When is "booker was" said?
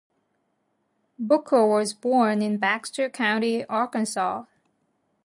1.19-1.93